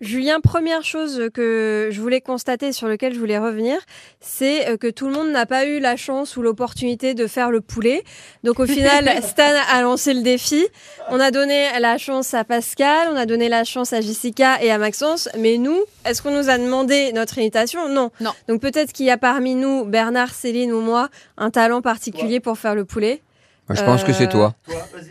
[0.00, 3.78] Julien, première chose que je voulais constater, sur lequel je voulais revenir,
[4.20, 7.50] c'est euh, que tout le monde n'a pas eu la chance ou l'opportunité de faire
[7.50, 8.04] le poulet.
[8.44, 9.42] Donc au final, Stan
[9.72, 10.66] a lancé le défi.
[11.08, 14.70] On a donné la chance à Pascal, on a donné la chance à Jessica et
[14.70, 15.30] à Maxence.
[15.38, 18.10] Mais nous, est-ce qu'on nous a demandé notre imitation Non.
[18.20, 18.32] Non.
[18.48, 22.58] Donc peut-être qu'il y a parmi nous, Bernard, Céline ou moi, un talent particulier pour
[22.58, 23.22] faire le poulet.
[23.68, 24.54] Moi, je pense que c'est Euh, toi.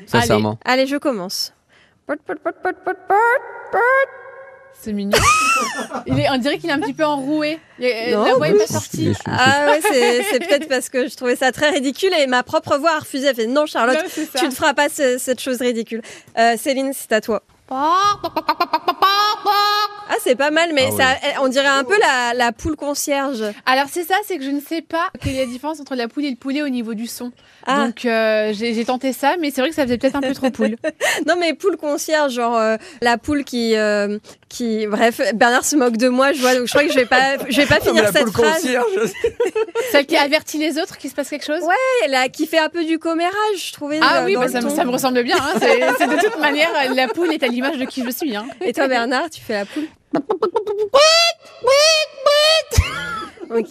[0.06, 0.60] Sincèrement.
[0.64, 1.54] Allez, allez, je commence.
[2.06, 2.54] Pot, pot, pot,
[4.82, 5.18] C'est mignon.
[6.08, 7.58] Il est, on dirait qu'il est un petit peu enroué.
[7.80, 9.14] Il Non, la voix est pas c'est- sortie.
[9.16, 9.80] c'est- Ah ouais,
[10.30, 13.28] c'est peut-être parce que je trouvais ça très ridicule et ma propre voix a refusé.
[13.28, 14.40] Elle fait non, Charlotte, Non, c'est ça.
[14.40, 16.02] tu ne feras pas ce- cette chose ridicule.
[16.38, 17.42] Euh, Céline, c'est à toi.
[20.26, 23.44] C'est pas mal, mais Ah ça, on dirait un peu la, la poule concierge.
[23.66, 26.08] Alors c'est ça, c'est que je ne sais pas quelle est la différence entre la
[26.08, 27.32] poule et le poulet au niveau du son.
[27.68, 27.86] Ah.
[27.86, 30.34] Donc euh, j'ai j'ai tenté ça, mais c'est vrai que ça faisait peut-être un peu
[30.34, 30.76] trop poule.
[31.28, 34.18] Non, mais poule concierge, genre euh, la poule qui, euh,
[34.50, 36.34] qui, bref, Bernard se moque de moi.
[36.34, 38.12] Je vois, donc je crois que je vais pas, je vais pas Non, finir la
[38.12, 38.62] cette poule phrase.
[38.62, 38.86] concierge,
[39.92, 42.70] Celle qui avertit les autres qu'il se passe quelque chose Ouais, là, qui fait un
[42.70, 44.00] peu du commérage, je trouvais.
[44.02, 44.76] Ah euh, oui, bah, ça, me- ton.
[44.76, 45.38] ça me ressemble bien.
[45.40, 45.54] hein.
[45.60, 48.36] C'est c'est de toute manière, la poule est à l'image de qui je suis.
[48.36, 48.46] Hein.
[48.62, 49.86] Et toi, Bernard, tu fais la poule?
[53.56, 53.68] Ok.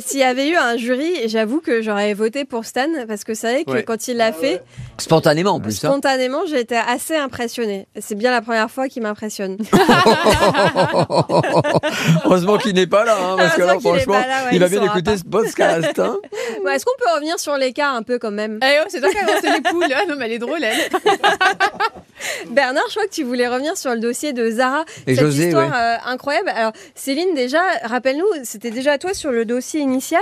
[0.00, 3.52] S'il y avait eu un jury, j'avoue que j'aurais voté pour Stan parce que c'est
[3.52, 3.82] vrai que Ouais.
[3.82, 4.62] quand il l'a fait,
[4.96, 5.84] Spontanément en plus.
[5.84, 5.88] hein.
[5.90, 7.88] spontanément, j'ai été assez impressionnée.
[8.00, 9.58] C'est bien la première fois qu'il m'impressionne.
[12.24, 14.60] Heureusement qu'il n'est pas là, hein, parce que là, franchement, pas là, ouais, il il
[14.60, 15.18] va bien écouter pas.
[15.18, 15.98] ce podcast.
[15.98, 16.16] Hein.
[16.64, 18.58] Bon, Est-ce qu'on peut revenir sur l'écart un peu quand même?
[18.62, 19.84] Eh oh, c'est toi qui as les poules.
[19.94, 20.76] Ah non, mais elle est drôle, elle.
[22.50, 24.84] Bernard, je crois que tu voulais revenir sur le dossier de Zara.
[25.06, 25.76] Et Cette José, histoire ouais.
[25.76, 26.48] euh, incroyable.
[26.54, 30.20] Alors, Céline, déjà, rappelle-nous, c'était déjà toi sur le dossier initial,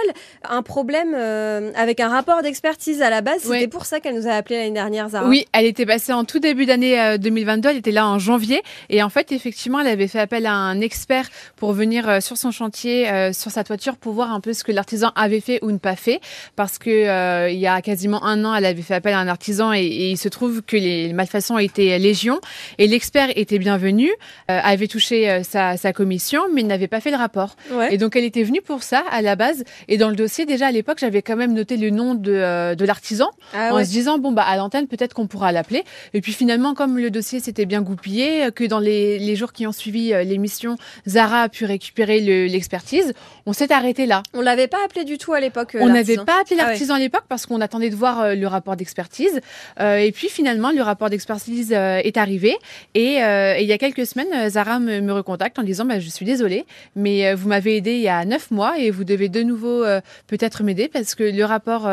[0.49, 3.41] un problème euh, avec un rapport d'expertise à la base.
[3.43, 3.67] C'était Ouais.
[3.69, 5.29] pour ça qu'elle nous a appelé l'année dernière, Zara.
[5.29, 8.63] Oui, elle était passée en tout début d'année euh, 2022, elle était là en janvier
[8.91, 12.37] et en fait effectivement elle avait fait appel à un expert pour venir euh, sur
[12.37, 15.59] son chantier, euh, sur sa toiture pour voir un peu ce que l'artisan avait fait
[15.63, 16.21] ou ne pas fait
[16.57, 19.29] parce que euh, il y a quasiment un an elle avait fait appel à un
[19.29, 22.41] artisan et, et il se trouve que les malfaçons étaient légion
[22.79, 24.09] et l'expert était bienvenu,
[24.51, 27.57] euh, avait touché euh, sa, sa commission mais n'avait pas fait le rapport.
[27.71, 27.95] Ouais.
[27.95, 30.67] Et donc elle était venue pour ça à la base et dans le dossier déjà
[30.69, 33.85] à l'époque j'avais quand même noté le nom de, euh, de l'artisan Ah en ouais.
[33.85, 37.11] se disant bon bah à l'antenne peut-être qu'on pourra l'appeler et puis finalement comme le
[37.11, 40.77] dossier s'était bien goupillé euh, que dans les, les jours qui ont suivi euh, l'émission
[41.07, 43.13] Zara a pu récupérer le- l'expertise
[43.47, 45.75] on s'est arrêté là On l'avait pas appelé du tout à l'époque.
[45.75, 46.69] euh, on n'avait pas appelé Ah ouais.
[46.71, 49.41] l'artisan à l'époque parce qu'on attendait de voir euh, le rapport d'expertise
[49.81, 52.57] Euh, et puis finalement le rapport d'expertise euh, est arrivé
[52.95, 56.01] et, euh, et il y a quelques semaines euh, Zara me, recontacte en disant bah,
[56.01, 59.29] je suis désolée mais vous m'avez aidé il y a neuf mois et vous devez
[59.29, 59.85] de nouveau
[60.27, 61.89] peut-être m'aider parce que le rapport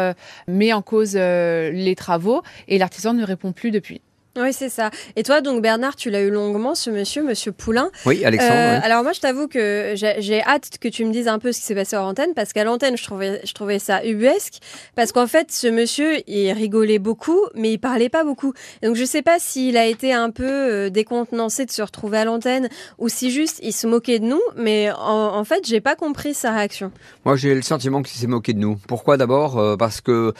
[0.47, 4.01] met en cause les travaux et l'artisan ne répond plus depuis.
[4.35, 4.89] Oui, c'est ça.
[5.15, 7.91] Et toi, donc Bernard, tu l'as eu longuement, ce monsieur, monsieur Poulain.
[8.07, 8.53] Oui, Alexandre.
[8.55, 8.79] Euh.
[8.81, 11.59] Alors moi, je t'avoue que j'ai j'ai hâte que tu me dises un peu ce
[11.59, 14.55] qui s'est passé hors antenne, parce qu'à l'antenne, je trouvais, je trouvais ça ubuesque,
[14.95, 18.53] parce qu'en fait, ce monsieur, il rigolait beaucoup, mais il parlait pas beaucoup.
[18.81, 22.17] Et donc je sais pas s'il a été un peu euh, décontenancé de se retrouver
[22.17, 25.79] à l'antenne, ou si juste il se moquait de nous, mais en, en fait, j'ai
[25.81, 26.91] pas compris sa réaction.
[27.23, 28.77] Moi, j'ai le sentiment qu'il s'est moqué de nous.
[28.87, 29.59] Pourquoi d'abord?
[29.59, 30.33] Euh, Parce que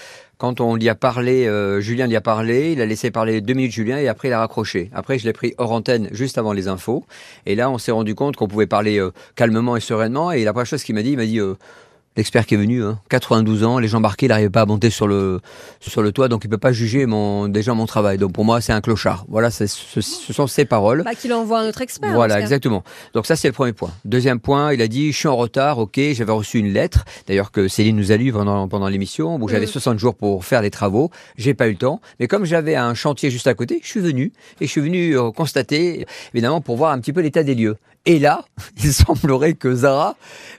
[0.44, 3.54] quand on lui a parlé, euh, Julien lui a parlé, il a laissé parler deux
[3.54, 4.90] minutes Julien et après il a raccroché.
[4.94, 7.06] Après, je l'ai pris hors antenne juste avant les infos.
[7.46, 10.34] Et là, on s'est rendu compte qu'on pouvait parler euh, calmement et sereinement.
[10.34, 11.40] Et la première chose qu'il m'a dit, il m'a dit...
[12.16, 14.90] L'expert qui est venu, hein, 92 ans, les gens embarqués, il n'arrivait pas à monter
[14.90, 15.41] sur le,
[15.79, 18.18] sur le toit, donc il peut pas juger mon, déjà mon travail.
[18.18, 19.25] Donc pour moi, c'est un clochard.
[19.28, 21.03] Voilà, ce, ce sont ses paroles.
[21.03, 22.13] Bah, qu'il envoie un autre expert.
[22.13, 22.84] Voilà, exactement.
[23.13, 23.91] Donc ça, c'est le premier point.
[24.06, 27.51] Deuxième point, il a dit, je suis en retard, ok, j'avais reçu une lettre, d'ailleurs
[27.51, 29.74] que Céline nous a lu pendant, pendant l'émission, où j'avais Mm.
[29.74, 32.94] 60 jours pour faire les travaux, j'ai pas eu le temps, mais comme j'avais un
[32.94, 34.31] chantier juste à côté, je suis venu,
[34.62, 37.77] et je suis venu euh, constater, évidemment, pour voir un petit peu l'état des lieux.
[38.06, 38.44] Et là,
[38.83, 40.15] il semblerait que Zara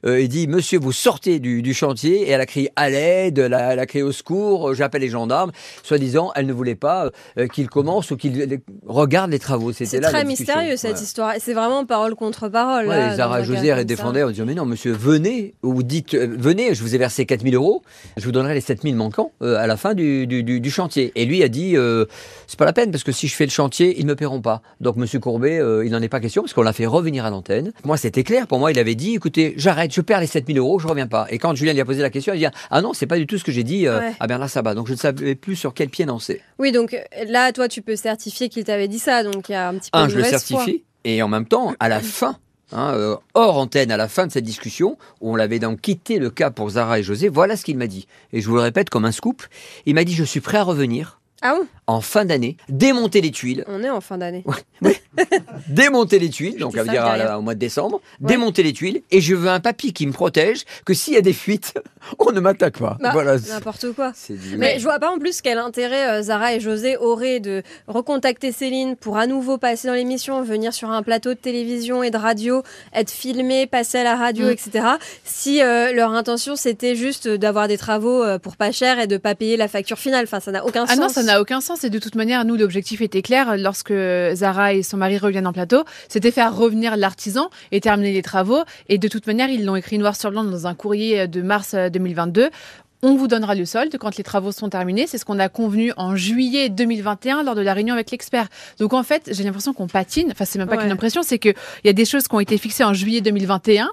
[0.06, 3.38] euh, ait dit, monsieur, vous sortez du, du chantier, et elle a crié à l'aide,
[3.38, 5.52] elle a, elle a crié au secours, euh, j'appelle les gendarmes,
[5.82, 9.72] soi-disant, elle ne voulait pas euh, qu'il commence ou qu'il regarde les travaux.
[9.72, 11.02] C'était C'est là très mystérieux cette Ouais.
[11.02, 11.32] histoire.
[11.38, 12.86] C'est vraiment parole contre parole.
[12.88, 16.14] Ouais, là, et Zara José elle défendait en disant mais non monsieur venez ou dites
[16.14, 17.82] euh, venez je vous ai versé 4000 euros
[18.16, 21.12] je vous donnerai les 7000 manquants euh, à la fin du, du, du- du chantier
[21.14, 22.06] et lui a dit euh,
[22.46, 24.62] c'est pas la peine parce que si je fais le chantier ils me paieront pas
[24.80, 27.72] donc monsieur Courbet il n'en est pas question parce qu'on l'a fait revenir à l'antenne
[27.84, 30.78] moi c'était clair pour moi il avait dit écoutez j'arrête je perds les 7000 euros
[30.78, 32.80] je reviens pas et quand Julien lui a posé la question il a dit ah
[32.82, 34.12] non c'est pas du tout ce que j'ai dit euh, Ouais.
[34.20, 36.96] à Bernard Sabat donc je ne savais plus sur quel pied danser Oui, donc
[37.28, 39.22] là, toi, tu peux certifier qu'il t'avait dit ça.
[39.22, 40.38] Donc il y a un petit peu un de je le foi.
[40.38, 42.36] certifie Et en même temps, à la fin,
[42.72, 46.18] hein, euh, hors antenne, à la fin de cette discussion, où on l'avait donc quitté
[46.18, 48.06] le cas pour Zara et José, voilà ce qu'il m'a dit.
[48.32, 49.42] Et je vous le répète comme un scoop.
[49.86, 53.30] Il m'a dit, je suis prêt à revenir Ah bon en fin d'année, démonter les
[53.30, 54.42] tuiles, On est en fin d'année.
[55.68, 57.16] démonter les tuiles, donc dire à derrière.
[57.18, 58.28] la- au mois de décembre, Ouais.
[58.28, 61.20] démonter les tuiles, et je veux un papier qui me protège, que s'il y a
[61.20, 61.74] des fuites,
[62.18, 62.96] on ne m'attaque pas.
[63.00, 63.36] Bah, voilà.
[63.38, 64.12] N'importe quoi.
[64.30, 67.62] Du- Mais je vois pas en plus quel intérêt euh, Zara et José auraient de
[67.86, 72.10] recontacter Céline pour à nouveau passer dans l'émission, venir sur un plateau de télévision et
[72.10, 72.62] de radio,
[72.94, 74.50] être filmé, passer à la radio, Mm.
[74.50, 74.86] etc.
[75.24, 79.18] Si euh, leur intention c'était juste d'avoir des travaux euh, pour pas cher et de
[79.18, 80.24] pas payer la facture finale.
[80.24, 80.98] Enfin, ça n'a aucun Ah sens.
[80.98, 81.84] non, ça n'a aucun sens.
[81.84, 83.56] Et de toute manière, nous, l'objectif était clair.
[83.56, 83.92] Lorsque
[84.34, 88.62] Zara et son mari reviennent en plateau, c'était faire revenir l'artisan et terminer les travaux.
[88.88, 91.74] Et de toute manière, ils l'ont écrit noir sur blanc dans un courrier de mars
[91.74, 92.50] euh, 2022.
[93.06, 95.06] On vous donnera le solde quand les travaux sont terminés.
[95.06, 98.48] C'est ce qu'on a convenu en juillet 2021 lors de la réunion avec l'expert.
[98.78, 100.28] Donc en fait, j'ai l'impression qu'on patine.
[100.32, 100.82] Enfin, c'est même pas Ouais.
[100.84, 101.54] qu'une impression, c'est qu'il
[101.84, 103.90] y a des choses qui ont été fixées en juillet 2021,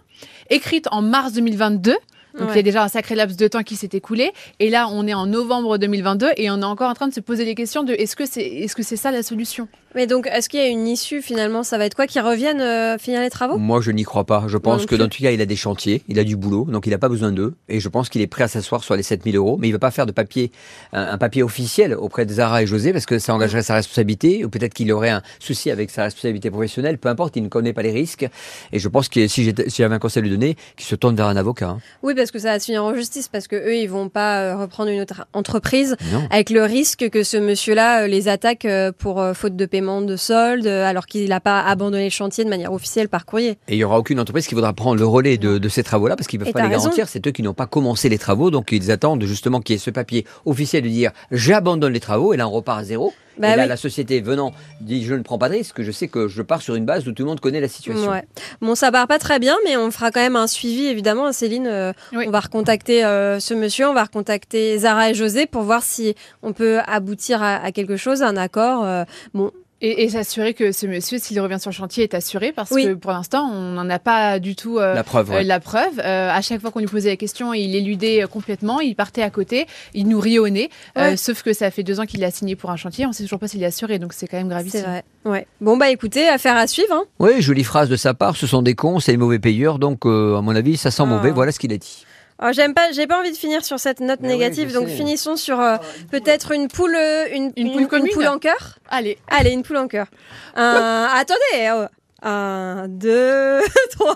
[0.50, 1.94] écrites en mars 2022.
[2.40, 4.32] Donc il y a déjà un sacré laps de temps qui s'est écoulé.
[4.60, 7.20] Et là, on est en novembre 2022 et on est encore en train de se
[7.20, 9.68] poser les questions de est-ce que c'est est-ce que c'est ça la solution?
[9.94, 11.64] Mais donc, est-ce qu'il y a une issue finalement?
[11.64, 13.58] Ça va être quoi Qu'ils reviennent euh, finir les travaux?
[13.58, 14.46] Moi, je n'y crois pas.
[14.48, 14.98] Je pense non que plus.
[15.00, 17.10] dans tout cas, il a des chantiers, il a du boulot, donc il n'a pas
[17.10, 17.56] besoin d'eux.
[17.68, 19.58] Et je pense qu'il est prêt à s'asseoir sur les 7000 euros.
[19.60, 20.50] Mais il ne va pas faire de papier,
[20.94, 24.46] un, un papier officiel auprès de Zara et José parce que ça engagerait sa responsabilité.
[24.46, 26.98] Ou peut-être qu'il aurait un souci avec sa responsabilité professionnelle.
[26.98, 28.26] Peu importe, il ne connaît pas les risques.
[28.72, 30.96] Et je pense que si j'étais- si j'avais un conseil à lui donner, qu'il se
[30.96, 31.68] tourne vers un avocat.
[31.68, 31.80] hein.
[32.02, 34.42] Oui, parce que ça va se finir en justice, parce que eux, ils vont pas
[34.42, 36.22] euh, reprendre une autre entreprise Non.
[36.30, 40.16] avec le risque que ce monsieur-là euh, les attaque euh, pour faute de paiement de
[40.16, 43.58] solde, alors qu'il n'a pas abandonné le chantier de manière officielle par courrier.
[43.68, 46.16] Et il n'y aura aucune entreprise qui voudra prendre le relais de, de ces travaux-là
[46.16, 46.84] parce qu'ils ne peuvent Et pas les raison.
[46.84, 47.08] garantir.
[47.10, 49.80] C'est eux qui n'ont pas commencé les travaux, donc ils attendent justement qu'il y ait
[49.80, 53.14] ce papier officiel de dire j'abandonne les travaux et là on repart à zéro.
[53.42, 53.70] Bah et là oui.
[53.70, 56.62] la société venant dit je ne prends pas de risque, je sais que je pars
[56.62, 58.10] sur une base où tout le monde connaît la situation.
[58.10, 58.24] Ouais.
[58.62, 61.32] Bon, ça part pas très bien, mais on fera quand même un suivi, évidemment.
[61.34, 62.26] Céline, euh, Oui.
[62.28, 66.16] on va recontacter euh, ce monsieur, on va recontacter Zara et José pour voir si
[66.44, 68.86] on peut aboutir à, à quelque chose, à un accord.
[68.86, 69.04] euh,
[69.34, 72.70] bon, Et, et s'assurer que ce monsieur, s'il revient sur le chantier, est assuré parce
[72.72, 72.86] Oui.
[72.86, 75.32] que pour l'instant, on n'en a pas du tout euh, La preuve.
[75.32, 75.44] euh, ouais.
[75.44, 76.00] la preuve.
[76.00, 79.30] Euh, à chaque fois qu'on lui posait la question, il éludait complètement, il partait à
[79.32, 80.70] côté, il nous riait au nez.
[80.98, 81.18] Euh, Ouais.
[81.18, 83.40] sauf que ça fait deux ans qu'il a signé pour un chantier, on sait toujours
[83.40, 84.82] pas s'il est assuré, donc c'est quand même c'est gravissime.
[84.82, 85.04] vrai.
[85.26, 85.48] Ouais.
[85.62, 86.94] Bon, bah écoutez, affaire à suivre.
[86.94, 87.04] Hein.
[87.20, 90.06] Oui, jolie phrase de sa part, ce sont des cons, c'est les mauvais payeurs, donc
[90.06, 91.08] euh, à mon avis ça sent Ah.
[91.08, 92.06] mauvais, voilà ce qu'il a dit.
[92.42, 94.96] Alors, j'aime pas, j'ai pas envie de finir sur cette note Mais négative, donc sais.
[94.96, 95.78] finissons sur euh,
[96.10, 98.80] peut-être une poule, euh, une, Une poule commune poule en cœur?
[98.90, 100.08] Allez, Allez, une poule en cœur.
[100.56, 101.86] Un- attendez, oh.
[102.24, 103.62] un, deux,
[103.92, 104.16] trois.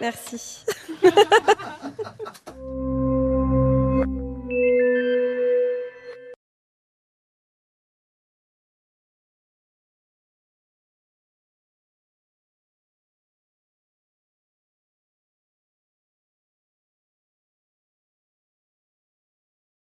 [0.00, 0.64] Merci.